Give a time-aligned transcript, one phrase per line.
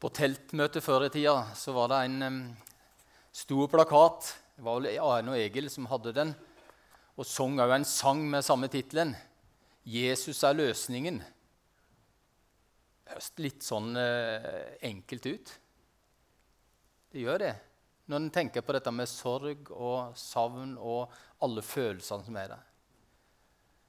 [0.00, 2.38] På teltmøte før i tida så var det en um,
[3.36, 4.30] stor plakat.
[4.56, 6.32] Det var vel Arne og Egil som hadde den.
[7.20, 9.12] Og sang òg en sang med samme tittelen.
[9.84, 11.20] 'Jesus er løsningen'.
[11.20, 15.52] Det høres litt sånn uh, enkelt ut.
[17.12, 17.54] Det gjør det.
[18.08, 21.12] Når en tenker på dette med sorg og savn og
[21.44, 22.66] alle følelsene som er der.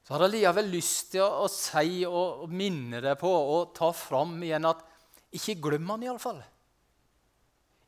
[0.03, 3.71] Så har jeg likevel lyst til å, å si og, og minne deg på og
[3.77, 4.89] ta fram igjen at
[5.31, 6.41] ikke glem han iallfall.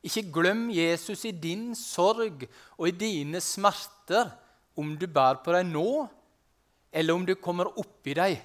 [0.04, 2.44] Ikke glem Jesus i din sorg
[2.76, 4.32] og i dine smerter,
[4.76, 5.88] om du bærer på dem nå,
[6.92, 8.40] eller om du kommer oppi dem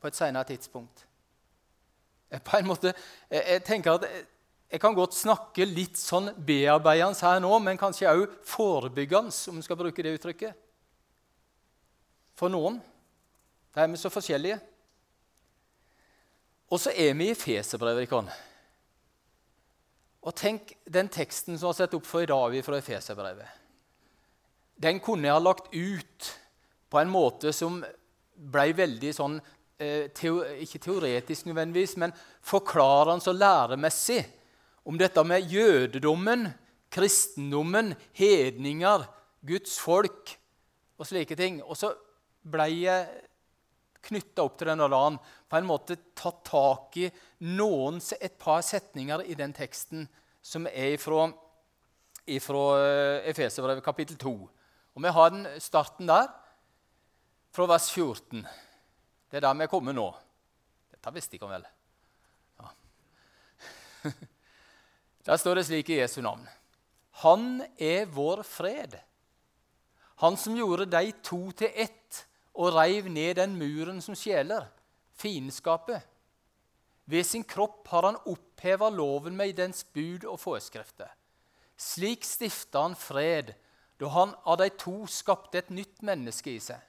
[0.00, 1.04] på et senere tidspunkt.
[2.46, 2.92] På en måte,
[3.30, 4.24] jeg, jeg tenker at jeg,
[4.70, 9.66] jeg kan godt snakke litt sånn bearbeidende her nå, men kanskje òg forebyggende, om vi
[9.66, 10.54] skal bruke det uttrykket.
[12.38, 12.78] For noen.
[13.74, 14.60] Der er vi så forskjellige.
[16.70, 18.12] Og så er vi i Feserbrevet.
[20.20, 23.56] Og tenk den teksten som har sett opp for i dag fra Efeserbrevet.
[24.80, 26.28] Den kunne jeg ha lagt ut
[26.90, 27.80] på en måte som
[28.40, 29.36] ble veldig sånn
[29.80, 34.22] eh, teo, Ikke teoretisk nødvendigvis, men forklarende og læremessig
[34.88, 36.48] om dette med jødedommen,
[36.90, 39.04] kristendommen, hedninger,
[39.46, 40.36] Guds folk
[40.98, 41.60] og slike ting.
[41.62, 41.92] Og så
[42.46, 43.08] ble jeg
[44.06, 45.20] knytta opp til den eller annen,
[45.50, 47.08] på en måte tatt tak i
[47.50, 50.06] noen, et par setninger i den teksten
[50.40, 51.28] som er fra,
[52.40, 54.34] fra eh, Efeserbrevet kapittel 2.
[54.96, 56.30] Og Vi har den starten der,
[57.50, 58.46] fra vers 14.
[59.30, 60.06] Det er der vi er kommet nå.
[60.90, 61.66] Dette visste ikke vel.
[62.60, 62.72] Ja.
[65.26, 66.46] Der står det slik i Jesu navn.
[67.20, 68.96] Han er vår fred.
[70.22, 74.66] Han som gjorde de to til ett og reiv ned den muren som skjeler,
[75.18, 76.02] fiendskapet.
[77.10, 81.10] Ved sin kropp har han oppheva loven med dens bud og forskrifter.
[81.80, 83.54] Slik stifta han fred
[84.00, 86.80] da han av de to skapte et nytt menneske i seg.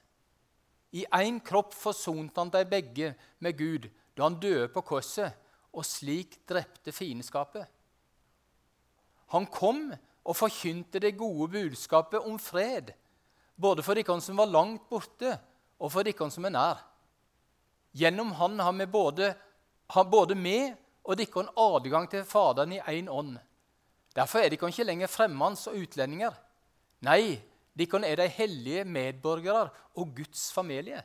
[0.92, 5.32] I én kropp forsonte han de begge med Gud da han døde på korset,
[5.72, 7.64] og slik drepte fiendskapet.
[9.32, 9.86] Han kom
[10.22, 12.92] og forkynte det gode budskapet om fred,
[13.56, 15.38] både for de som var langt borte,
[15.82, 16.82] og for dere som er nær.
[17.92, 19.34] Gjennom Han har vi både,
[19.92, 20.58] har både vi
[21.02, 23.36] og dere adgang til Faderen i én ånd.
[24.14, 26.36] Derfor er dere ikke lenger fremmeds og utlendinger.
[27.02, 27.40] Nei,
[27.74, 31.02] dere er de hellige medborgere og Guds familie.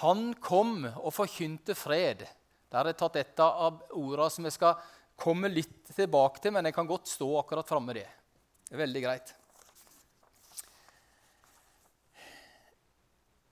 [0.00, 2.24] Han kom og forkynte fred.
[2.72, 4.78] Der er tatt et av ordene som jeg skal
[5.20, 8.06] komme litt tilbake til, men jeg kan godt stå akkurat framme det.
[8.64, 9.34] Det er veldig greit.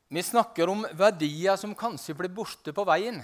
[0.08, 3.20] Vi snakker om verdier som kanskje blir borte på veien.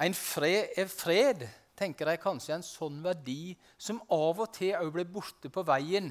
[0.00, 1.44] En fred, er fred
[1.76, 6.08] tenker jeg kanskje en sånn verdi som av og til også blir borte på veien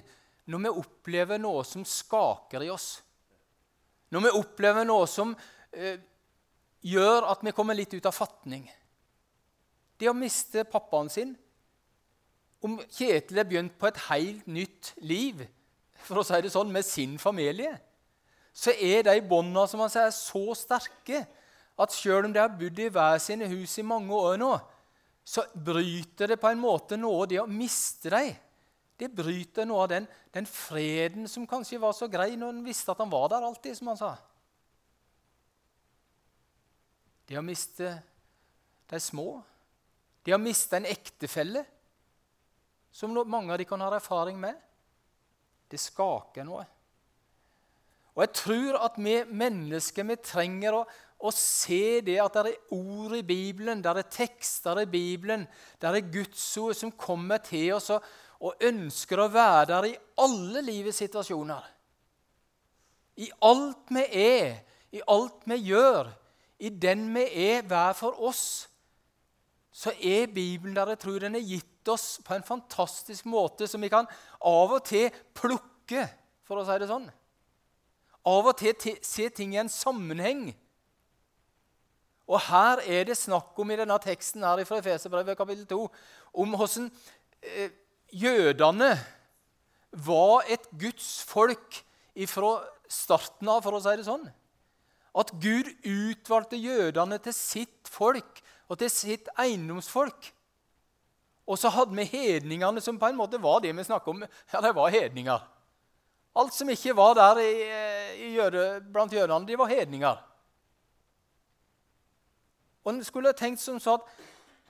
[0.50, 3.00] når vi opplever noe som skaker i oss.
[4.14, 5.34] Når vi opplever noe som
[5.74, 5.98] eh,
[6.86, 8.66] gjør at vi kommer litt ut av fatning.
[9.98, 11.36] Det å miste pappaen sin
[12.60, 15.46] Om Kjetil har begynt på et helt nytt liv
[16.04, 17.78] for å si det sånn, med sin familie
[18.60, 21.24] så er de båndene som han sier, så sterke
[21.80, 24.52] at selv om de har bodd i hver sine hus i mange år nå,
[25.24, 28.34] så bryter det på en måte noe det å miste dem.
[29.00, 32.92] Det bryter noe av den, den, freden som kanskje var så grei når en visste
[32.92, 34.10] at han var der alltid, som han sa.
[37.30, 37.94] Det å miste
[38.90, 39.38] de små.
[40.26, 41.64] Det å miste en ektefelle,
[42.92, 44.58] som mange av de kan ha erfaring med.
[45.70, 46.66] Det skaker noe.
[48.20, 50.80] Og jeg tror at vi mennesker vi trenger å,
[51.24, 55.46] å se det at det er ord i Bibelen, det er tekster i Bibelen,
[55.80, 58.04] det er Guds ord som kommer til oss og,
[58.44, 61.64] og ønsker å være der i alle livets situasjoner.
[63.24, 64.52] I alt vi er,
[64.92, 66.12] i alt vi gjør,
[66.60, 68.44] i den vi er hver for oss,
[69.72, 73.80] så er Bibelen der jeg tror den er gitt oss på en fantastisk måte som
[73.80, 74.12] vi kan
[74.44, 75.08] av og til
[75.40, 76.04] plukke,
[76.44, 77.08] for å si det sånn
[78.28, 80.50] av og til se ting i en sammenheng.
[82.30, 85.80] Og her er det snakk om i denne teksten her fra Efeserbrevet kapittel 2
[86.44, 86.90] om hvordan
[87.42, 87.72] eh,
[88.14, 88.92] jødene
[89.92, 91.82] var et Guds folk
[92.30, 92.52] fra
[92.90, 94.28] starten av, for å si det sånn.
[95.18, 100.30] At Gud utvalgte jødene til sitt folk og til sitt eiendomsfolk.
[101.50, 104.26] Og så hadde vi hedningene, som på en måte var det vi snakket om.
[104.54, 105.42] Ja, det var hedninger.
[106.40, 107.54] Alt som ikke var der i,
[108.24, 110.26] i jøde, blant jødene, de var hedninger.
[112.84, 114.12] Og en skulle tenkt som så at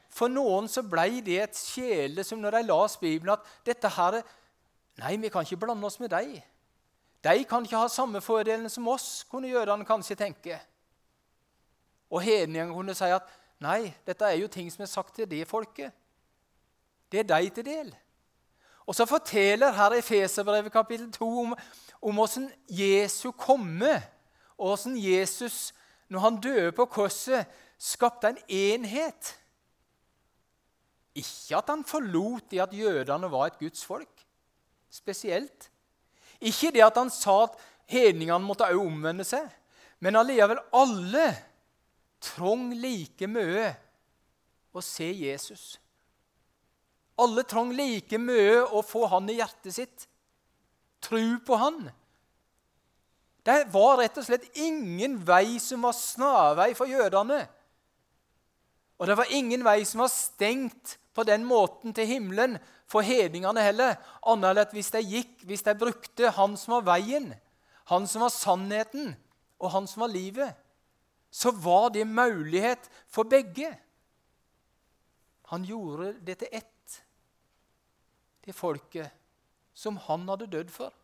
[0.09, 4.23] For noen så ble det et sjele som når de las Bibelen, at dette her
[4.99, 6.33] Nei, vi kan ikke blande oss med dem.
[7.23, 10.57] De kan ikke ha samme fordelene som oss, kunne jødene kanskje tenke.
[12.09, 13.29] Og hedningene kunne si at
[13.63, 15.93] nei, dette er jo ting som er sagt til det folket.
[17.11, 17.93] Det er de til del.
[18.89, 21.51] Og så forteller her i Feserbrevet kapittel 2 om,
[22.01, 23.91] om hvordan Jesu komme,
[24.57, 25.73] og hvordan Jesus,
[26.09, 27.45] når han døde på korset,
[27.77, 29.35] skapte en enhet.
[31.15, 34.25] Ikke at han forlot det at jødene var et Guds folk,
[34.89, 35.69] spesielt.
[36.41, 39.45] Ikke det at han sa at hedningene måtte også omvende seg,
[39.99, 41.27] men allikevel alle
[42.25, 43.69] trong like mye
[44.73, 45.77] å se Jesus.
[47.19, 50.05] Alle trang like mye å få han i hjertet sitt,
[51.03, 51.81] tro på han.
[53.43, 57.41] Det var rett og slett ingen vei som var snarvei for jødene.
[58.99, 62.57] Og det var ingen vei som var stengt på den måten til himmelen
[62.89, 63.95] for hedningene heller,
[64.27, 67.31] annet enn hvis de gikk, hvis de brukte han som var veien,
[67.91, 69.13] han som var sannheten,
[69.59, 70.55] og han som var livet,
[71.31, 73.71] så var det mulighet for begge.
[75.51, 76.69] Han gjorde det til ett
[78.45, 79.11] det folket
[79.73, 80.95] som han hadde dødd for.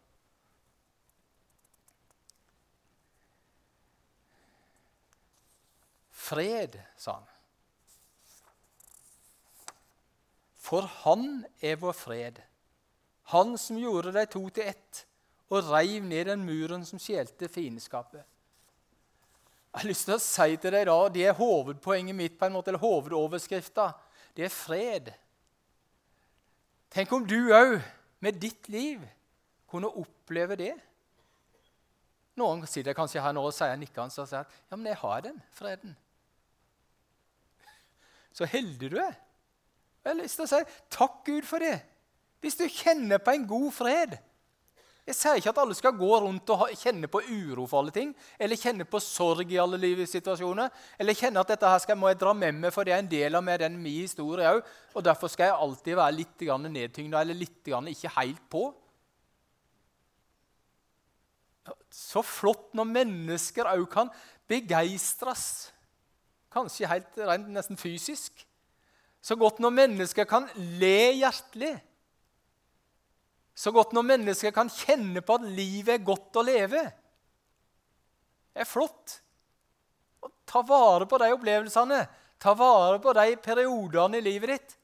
[6.26, 7.32] Fred, sa han.
[10.66, 12.40] For han er vår fred,
[13.30, 15.04] han som gjorde de to til ett
[15.54, 18.24] og reiv ned den muren som skjelte fiendskapet.
[19.76, 22.56] Jeg har lyst til å si til deg da, Det er hovedpoenget mitt, på en
[22.56, 23.90] måte, eller hovedoverskrifta.
[24.34, 25.12] Det er fred.
[26.96, 27.82] Tenk om du òg,
[28.24, 29.02] med ditt liv,
[29.68, 30.72] kunne oppleve det.
[32.40, 35.26] Noen sitter kanskje her nå og sier nikkende og sier at ja, men jeg har
[35.26, 35.98] den freden.
[38.36, 39.12] Så heldig du er.
[40.04, 40.62] Jeg har lyst til å si
[40.96, 41.78] takk Gud for det.
[42.44, 44.16] Hvis du kjenner på en god fred,
[45.06, 48.10] jeg sier ikke at alle skal gå rundt og kjenne på uro for alle ting,
[48.42, 52.10] eller kjenne på sorg i alle livets situasjoner, eller kjenne at dette her skal, må
[52.10, 54.63] jeg dra med meg, for det er en del av meg, den min historie òg,
[54.98, 58.63] og derfor skal jeg alltid være litt nedtyngda eller litt ikke helt på.
[61.94, 64.10] Så flott når mennesker òg kan
[64.50, 65.69] begeistres,
[66.50, 68.42] kanskje helt rent nesten fysisk.
[69.22, 71.75] Så godt når mennesker kan le hjertelig.
[73.56, 76.81] Så godt når mennesker kan kjenne på at livet er godt å leve.
[78.52, 79.19] Det er flott.
[80.24, 82.02] Og ta vare på de opplevelsene.
[82.40, 84.75] Ta vare på de periodene i livet ditt.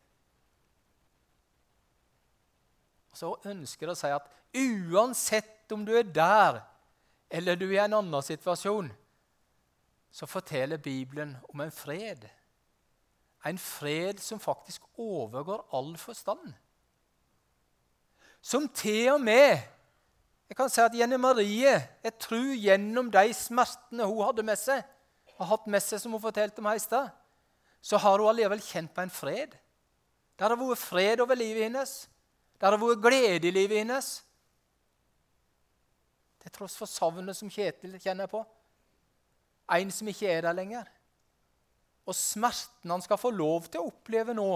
[3.12, 6.64] Så ønsker jeg å si at uansett om du er der
[7.32, 8.90] eller du er i en annen situasjon,
[10.12, 12.26] så forteller Bibelen om en fred.
[13.48, 16.52] En fred som faktisk overgår all forstand
[18.42, 19.62] som til og med
[20.52, 21.72] jeg kan si at Jenny Marie
[22.04, 24.82] jeg tror gjennom de smertene hun hadde med seg,
[25.38, 27.08] har hatt med seg, som hun fortalte om her i sted,
[27.80, 29.54] så har hun allikevel kjent på en fred.
[30.36, 31.94] Det har vært fred over livet hennes.
[32.60, 34.10] Det har vært glede i livet hennes.
[36.44, 38.44] Til tross for savnet som Kjetil kjenner på.
[39.72, 40.92] En som ikke er der lenger.
[42.04, 44.50] Og smerten han skal få lov til å oppleve nå,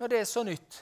[0.00, 0.80] når det er så nytt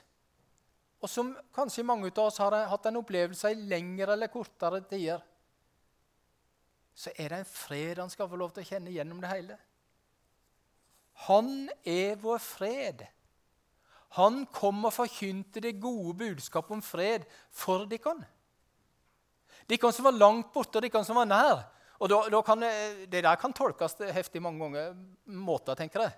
[1.03, 5.23] og som kanskje mange av oss har hatt en opplevelse i lengre eller kortere tider,
[6.95, 9.57] så er det en fred han skal få lov til å kjenne gjennom det hele.
[11.27, 13.03] Han er vår fred.
[14.19, 18.19] Han kom og forkynte det gode budskapet om fred for dere.
[19.71, 21.63] Dere som var langt borte, og dere som var nær.
[22.03, 22.61] Og da, da kan,
[23.09, 24.95] Det der kan tolkes heftig mange ganger
[25.25, 26.15] måter, tenker jeg.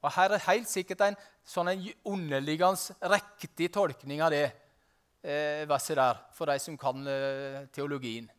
[0.00, 1.70] Og Her er helt sikkert en sånn
[2.08, 8.30] underliggende riktig tolkning av det eh, verset der, for de som kan eh, teologien.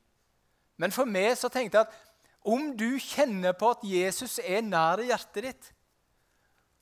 [0.82, 2.00] Men for meg så tenkte jeg at
[2.42, 5.70] om du kjenner på at Jesus er nær i hjertet ditt,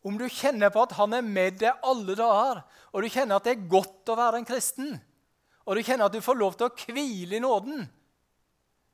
[0.08, 2.62] om du kjenner på at han er med deg alle dager,
[2.96, 4.94] og du kjenner at det er godt å være en kristen,
[5.68, 7.84] og du kjenner at du får lov til å hvile i nåden,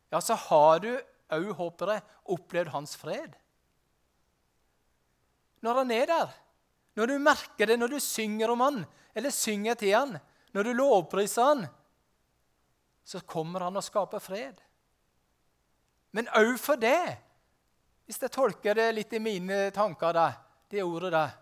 [0.09, 3.37] ja, så har du òg, håper jeg, opplevd hans fred
[5.65, 6.35] når han er der.
[6.95, 8.83] Når du merker det når du synger om han,
[9.15, 10.15] eller synger til han,
[10.55, 11.65] når du lovpriser han,
[13.05, 14.61] så kommer han og skaper fred.
[16.15, 17.17] Men òg for det,
[18.05, 20.29] hvis jeg tolker det litt i mine tanker, da,
[20.71, 21.41] det ordet der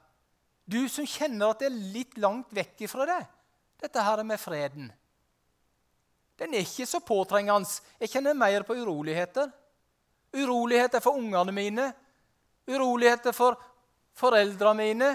[0.65, 3.23] Du som kjenner at det er litt langt vekk ifra det,
[3.83, 4.85] dette her med freden.
[6.39, 7.67] Den er ikke så påtrengende.
[7.99, 9.51] Jeg kjenner mer på uroligheter.
[10.33, 11.89] Uroligheter for ungene mine,
[12.67, 13.59] Uroligheter for
[14.17, 15.11] foreldrene mine.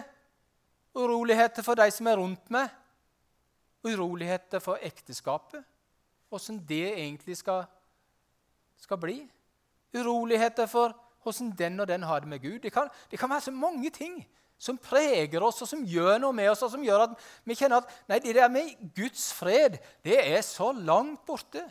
[0.99, 2.71] Uroligheter for de som er rundt meg.
[3.87, 5.63] Uroligheter for ekteskapet.
[6.35, 7.65] Åssen det egentlig skal,
[8.77, 9.21] skal bli.
[9.97, 10.97] Uroligheter for
[11.29, 12.59] åssen den og den har det med Gud.
[12.63, 14.21] Det kan, det kan være så mange ting
[14.59, 17.13] som preger oss, og som gjør noe med oss, og som gjør at
[17.47, 21.63] vi kjenner at nei, det der med Guds fred det er så langt borte.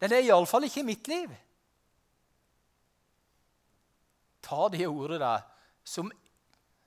[0.00, 1.32] Den er iallfall ikke i mitt liv.
[4.46, 5.42] Ta det ordet der
[5.86, 6.10] som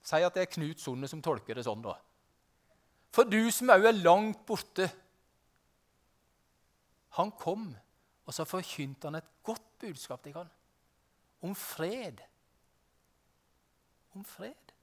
[0.04, 1.84] sier at det er Knut Sonne som tolker det sånn.
[1.84, 1.96] da.
[3.16, 4.90] For du som òg er langt borte.
[7.18, 7.72] Han kom,
[8.28, 10.50] og så forkynte han et godt budskap til han.
[11.42, 12.20] Om fred.
[14.14, 14.76] Om fred.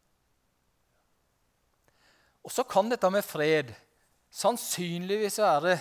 [2.46, 3.72] Og så kan dette med fred
[4.36, 5.76] sannsynligvis være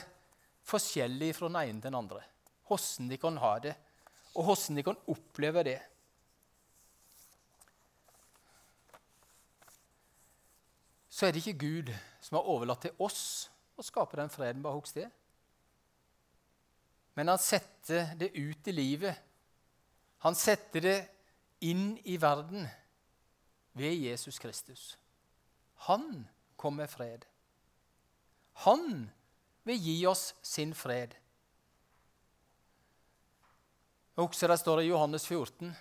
[0.65, 2.21] forskjellig fra den ene til den andre.
[2.65, 3.75] Hvordan de kan ha det,
[4.33, 5.79] og hvordan de kan oppleve det.
[11.15, 13.47] Så er det ikke Gud som har overlatt til oss
[13.79, 15.05] å skape den freden bare hos det.
[17.15, 19.15] Men han setter det ut i livet.
[20.27, 20.97] Han setter det
[21.63, 22.67] inn i verden
[23.79, 24.97] ved Jesus Kristus.
[25.87, 26.25] Han
[26.59, 27.23] kom med fred.
[28.67, 29.05] Han
[29.63, 31.15] vil gi oss sin fred.
[34.19, 35.71] Også det står i Johannes 14,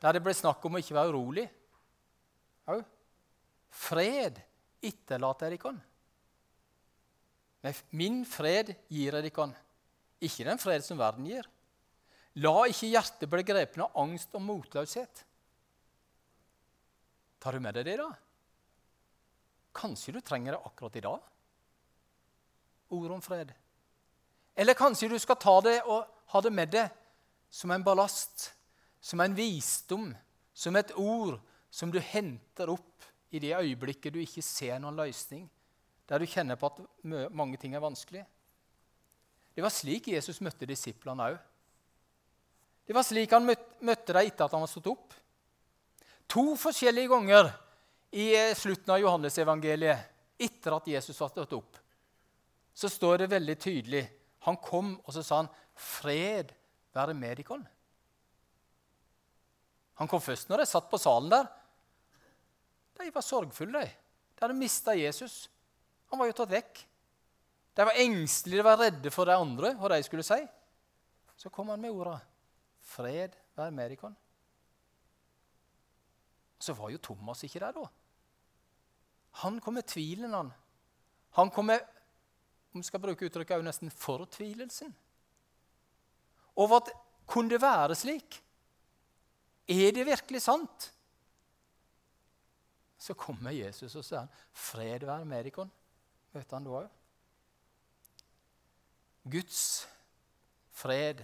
[0.00, 1.46] der det ble snakk om å ikke være urolig.
[3.74, 4.38] Fred
[4.84, 5.74] etterlater jeg
[7.64, 9.50] Men Min fred gir dere,
[10.20, 11.46] ikke den fred som verden gir.
[12.42, 15.24] La ikke hjertet bli grepet av angst og motløshet.
[17.38, 18.08] Tar du med deg det, da?
[19.74, 21.30] Kanskje du trenger det akkurat i dag?
[22.94, 23.52] Ord om fred.
[24.54, 26.92] Eller kanskje du skal ta det og ha det med deg
[27.50, 28.52] som en ballast,
[29.02, 30.12] som en visdom,
[30.54, 31.40] som et ord
[31.70, 35.48] som du henter opp i det øyeblikket du ikke ser noen løsning,
[36.06, 36.80] der du kjenner på at
[37.34, 38.22] mange ting er vanskelig.
[39.54, 41.36] Det var slik Jesus møtte disiplene òg.
[42.84, 45.14] Det var slik han møtte dem etter at han var stått opp.
[46.30, 47.50] To forskjellige ganger
[48.14, 51.78] i eh, slutten av Johannesevangeliet, etter at Jesus var stått opp,
[52.74, 54.04] så står det veldig tydelig
[54.44, 56.50] Han kom, og så sa han, 'Fred
[56.92, 57.64] være med dere'.
[59.94, 61.46] Han kom først når de satt på salen der.
[63.04, 63.84] De var sorgfulle.
[63.84, 65.48] De De hadde mista Jesus.
[66.10, 66.82] Han var jo tatt vekk.
[67.74, 70.40] De var engstelige, de var redde for de andre, hva de skulle si.
[71.36, 72.20] Så kom han med orda
[72.84, 74.14] 'Fred være med dere'.
[76.58, 77.86] Så var jo Thomas ikke der da.
[79.30, 80.52] Han kom med tvilen, han.
[81.30, 81.80] Han kom med
[82.74, 84.94] om vi skal bruke uttrykket, nesten fortvilelsen.
[86.56, 86.90] Over at
[87.26, 88.42] kunne det være slik?
[89.68, 90.93] Er det virkelig sant?
[93.04, 95.68] Så kommer Jesus og sier han, 'Fred være med dere'.
[96.32, 96.88] Møter han da òg?
[99.24, 99.86] Guds
[100.74, 101.22] fred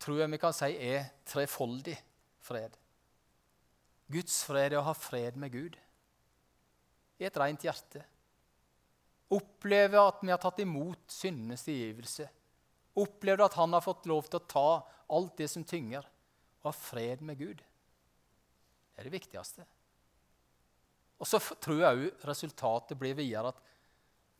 [0.00, 1.96] tror jeg vi kan si er trefoldig
[2.42, 2.76] fred.
[4.10, 5.76] Guds fred er å ha fred med Gud
[7.20, 8.02] i et rent hjerte.
[9.30, 12.26] Oppleve at vi har tatt imot syndenes tilgivelse.
[12.98, 14.70] Oppleve at han har fått lov til å ta
[15.14, 16.06] alt det som tynger,
[16.60, 17.60] og ha fred med Gud.
[17.60, 19.66] Det er det viktigste.
[21.20, 23.58] Og så tror jeg òg resultatet blir videre at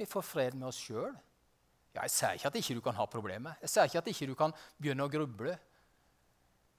[0.00, 1.12] vi får fred med oss sjøl.
[1.92, 3.58] Ja, jeg sier ikke at ikke du kan ha problemer.
[3.60, 5.56] Jeg sier ikke at ikke du kan begynne å gruble.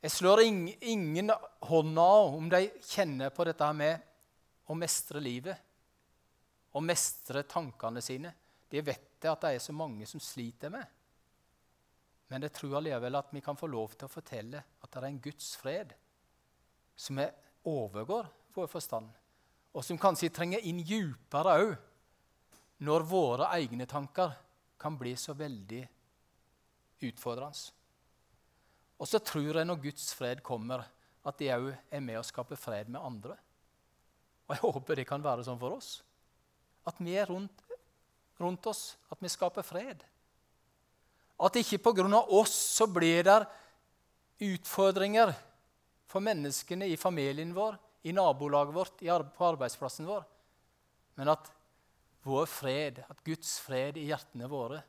[0.01, 1.29] Jeg slår ingen
[1.69, 4.07] hånda om de kjenner på dette med
[4.71, 5.59] å mestre livet.
[6.73, 8.33] Å mestre tankene sine.
[8.71, 10.87] Det vet jeg at det er så mange som sliter med.
[12.31, 15.09] Men jeg tror allikevel at vi kan få lov til å fortelle at det er
[15.11, 15.93] en Guds fred
[16.97, 17.19] som
[17.67, 19.20] overgår vår forstand
[19.71, 21.75] og som kanskje trenger inn djupere òg
[22.83, 24.33] når våre egne tanker
[24.81, 25.83] kan bli så veldig
[27.05, 27.69] utfordrende.
[29.01, 30.83] Og så tror jeg når Guds fred kommer,
[31.25, 33.37] at det òg er med å skape fred med andre.
[34.47, 36.01] Og jeg håper det kan være sånn for oss.
[36.85, 37.63] At vi er rundt,
[38.41, 40.01] rundt oss, at vi skaper fred.
[41.41, 42.21] At ikke pga.
[42.27, 43.39] oss så blir det
[44.41, 45.33] utfordringer
[46.09, 49.01] for menneskene i familien vår, i nabolaget vårt,
[49.37, 50.23] på arbeidsplassen vår.
[51.19, 51.51] Men at
[52.25, 54.81] vår fred, at Guds fred i hjertene våre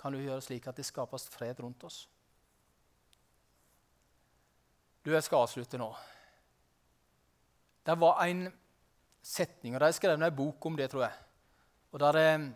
[0.00, 2.04] kan jo gjøre slik at det skapes fred rundt oss.
[5.04, 5.90] Du, Jeg skal avslutte nå.
[7.84, 8.46] Det var en
[9.24, 11.18] setning, og de skrev en bok om det, tror jeg.
[12.00, 12.46] Der, eh,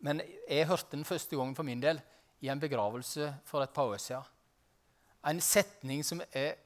[0.00, 2.00] men jeg hørte den første gangen for min del
[2.40, 4.24] i en begravelse for et par år siden.
[5.28, 6.56] En setning som er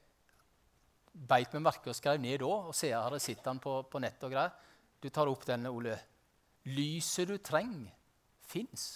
[1.16, 4.22] beit meg merke og skrev ned da, og ser her, sitter han på, på nett
[4.26, 4.52] og greier.
[5.00, 5.96] Du tar opp denne, Ole.
[6.66, 7.92] Lyset du trenger,
[8.46, 8.86] fins.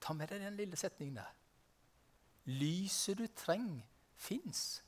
[0.00, 1.32] Ta med deg den lille setningen der.
[2.50, 3.84] Lyset du trenger,
[4.16, 4.80] fins.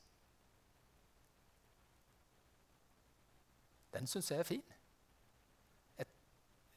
[3.93, 4.63] Den syns jeg er fin.
[6.01, 6.09] Et,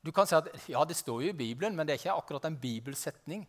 [0.05, 2.45] du kan si at ja, det står jo i Bibelen, men det er ikke akkurat
[2.45, 3.47] en bibelsetning.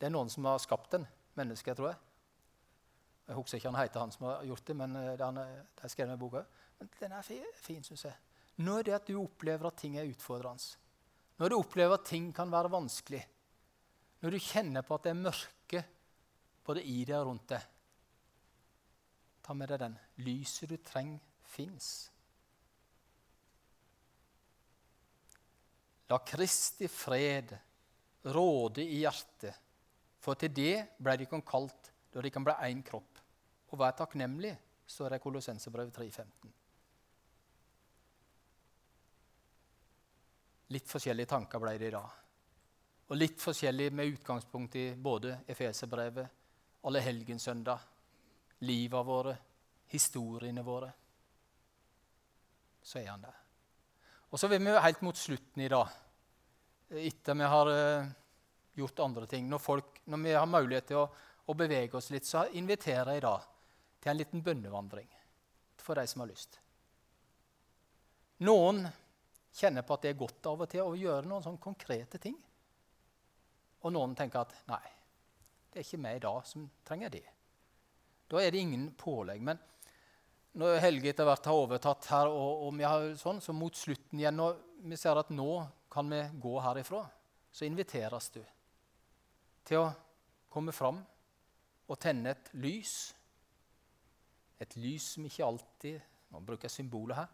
[0.00, 1.04] Det er noen som har skapt den.
[1.38, 2.09] Mennesker, tror jeg.
[3.30, 6.16] Jeg husker ikke han heter han som har gjort det, men eh, det er skrevet
[6.16, 6.40] i boka.
[6.80, 8.16] Men den er fin, syns jeg.
[8.66, 10.80] Når det at du opplever at ting er utfordrende,
[11.38, 13.20] når du opplever at ting kan være vanskelig,
[14.20, 15.82] når du kjenner på at det er mørke
[16.66, 17.68] både i deg og rundt deg,
[19.46, 19.94] ta med deg den.
[20.26, 21.22] Lyset du trenger,
[21.54, 22.10] fins.
[26.10, 27.54] La Kristi fred
[28.34, 29.54] råde i hjertet,
[30.18, 33.19] for til det ble de kalt da de kan bli én kropp.
[33.70, 34.54] Og vær takknemlig,
[34.90, 36.56] står det i Kolossensebrevet 3.15.
[40.74, 42.18] Litt forskjellige tanker ble det i dag.
[43.10, 46.36] Og litt forskjellig med utgangspunkt i både Efeserbrevet,
[46.86, 47.78] alle helgensøndag,
[48.66, 49.34] livet våre,
[49.90, 50.90] historiene våre.
[52.82, 53.40] Så er han der.
[54.30, 55.90] Og så vil vi helt mot slutten i dag,
[57.02, 58.10] etter vi har uh,
[58.78, 61.08] gjort andre ting når, folk, når, vi har mulighet til å,
[61.46, 63.34] å, bevege oss litt, så inviterer jeg da
[64.00, 65.08] til en liten bønnevandring
[65.80, 66.58] for de som har lyst.
[68.44, 68.86] Noen
[69.56, 72.36] kjenner på at det er godt av og til å gjøre noen sånne konkrete ting.
[73.84, 74.84] Og noen tenker at nei,
[75.70, 77.26] det er ikke meg da som trenger det.
[78.30, 79.42] Da er det ingen pålegg.
[79.44, 79.60] Men
[80.60, 84.20] når Helge etter hvert har overtatt her, og, og vi har sånn, så mot slutten
[84.20, 85.50] igjen, og vi ser at nå
[85.90, 87.04] kan vi gå herifra,
[87.50, 88.42] så inviteres du
[89.66, 89.88] til å
[90.50, 91.00] komme fram
[91.90, 93.12] og tenne et lys.
[94.60, 97.30] Et lys som ikke alltid Nå bruker jeg symbolet her.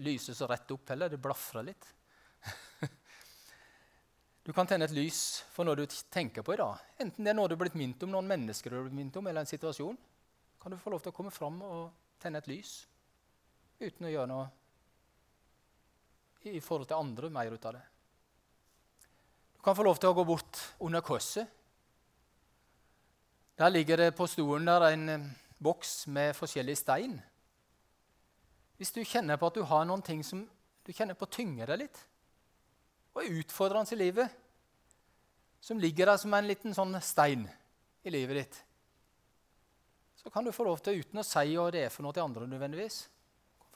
[0.00, 1.10] Lyset så rett opp heller.
[1.12, 1.90] Det blafrer litt.
[4.40, 6.80] Du kan tenne et lys for noe du tenker på i dag.
[7.04, 9.18] Enten det er noe du er blitt minnet om, noen mennesker du er blitt minnet
[9.20, 9.98] om, eller en situasjon.
[10.58, 12.72] Kan du få lov til å komme fram og tenne et lys
[13.80, 14.48] uten å gjøre noe
[16.48, 17.84] i forhold til andre mer ut av det.
[19.56, 21.44] Du kan få lov til å gå bort under korset.
[23.60, 25.26] Der ligger det på stolen der en eh,
[25.60, 27.18] boks med forskjellig stein.
[28.80, 30.46] Hvis du kjenner på at du har noen ting som
[30.86, 32.00] du kjenner på tynger deg litt,
[33.12, 34.40] og er utfordrende i livet,
[35.60, 37.44] som ligger der som en liten sånn stein
[38.06, 38.60] i livet ditt,
[40.20, 42.24] så kan du få lov til, uten å si hva det er for noe til
[42.24, 43.02] andre nødvendigvis,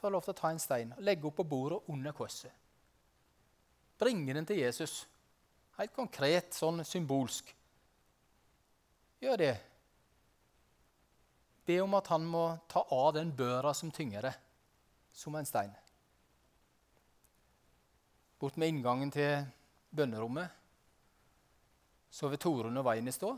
[0.05, 2.51] få lov til å ta en stein og legge opp på bordet under korset.
[3.97, 5.05] Bringe den til Jesus.
[5.79, 7.49] Helt konkret, sånn symbolsk.
[9.23, 9.53] Gjør det.
[11.65, 14.33] Be om at han må ta av den børa som tynger det,
[15.13, 15.73] som en stein.
[18.39, 19.45] Bort med inngangen til
[19.95, 20.61] bønnerommet
[22.15, 23.31] så vil Torunn og veiene stå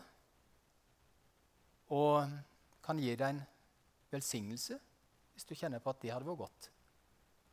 [1.95, 2.33] og
[2.83, 3.41] kan gi deg en
[4.11, 4.77] velsignelse
[5.33, 6.69] hvis du kjenner på at det hadde vært godt.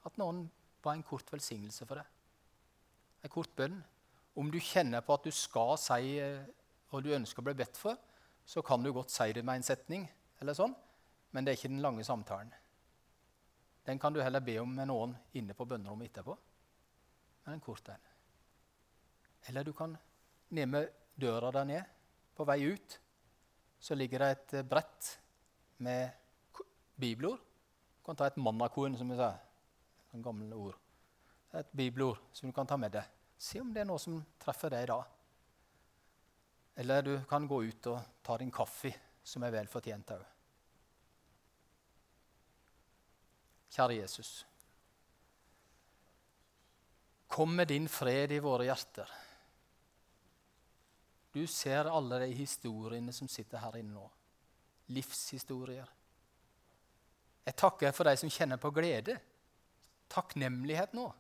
[0.09, 0.47] At noen
[0.85, 2.09] ba en kort velsignelse for deg.
[3.25, 3.77] En kort bønn.
[4.41, 7.79] Om du kjenner på at du skal si hva og du ønsker å bli bedt
[7.79, 7.99] for,
[8.47, 10.05] så kan du godt si det med en setning,
[10.45, 10.75] eller sånn,
[11.33, 12.53] men det er ikke den lange samtalen.
[13.85, 16.37] Den kan du heller be om med noen inne på bønnerommet etterpå.
[17.45, 18.05] Men en kort en.
[19.49, 19.97] Eller du kan
[20.49, 21.91] ned med døra der ned,
[22.35, 22.99] på vei ut,
[23.79, 25.11] så ligger det et eh, brett
[25.85, 26.11] med
[26.97, 27.39] bibelord.
[27.99, 29.35] Du kan ta et mannakorn, som vi sa.
[30.15, 30.79] En gammel ord.
[31.55, 33.11] Et bibelord som du kan ta med deg.
[33.39, 35.01] Se om det er noe som treffer deg da.
[36.81, 40.25] Eller du kan gå ut og ta din kaffe, som er vel fortjent òg.
[43.75, 44.33] Kjære Jesus.
[47.35, 49.11] Kom med din fred i våre hjerter.
[51.35, 54.07] Du ser alle de historiene som sitter her inne nå.
[54.95, 55.91] Livshistorier
[57.45, 59.19] jeg takker for de som kjenner på glede,
[60.13, 61.11] takknemlighet nå.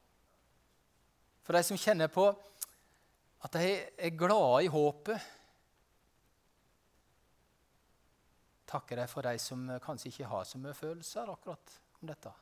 [1.44, 2.30] For de som kjenner på
[3.44, 5.26] at de er glade i håpet.
[8.72, 12.32] Takker deg for de som kanskje ikke har så mye følelser akkurat om dette.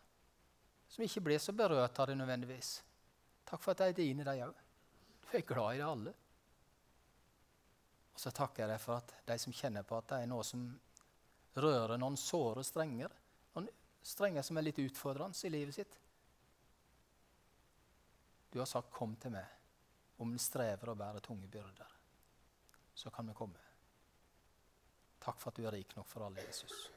[0.92, 2.74] Som ikke blir så berørt av det nødvendigvis.
[3.48, 4.60] Takk for at de er dine, de òg.
[5.22, 6.14] Du er glad i det alle.
[8.12, 10.44] Og så takker jeg deg for at de som kjenner på at det er noe
[10.44, 10.66] som
[11.56, 13.12] rører noen såre strenger,
[13.56, 13.70] noen
[14.04, 15.98] strenger som er litt utfordrende i livet sitt.
[18.52, 19.58] Du har sagt 'kom til meg'
[20.16, 21.92] om en strever å bærer tunge byrder.
[22.94, 23.58] Så kan vi komme.
[25.18, 26.90] Takk for at du er rik nok for alle, Jesus.